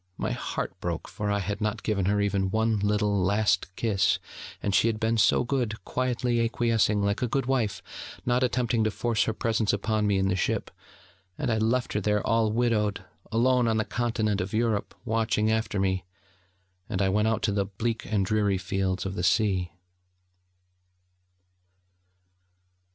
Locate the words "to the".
17.43-17.65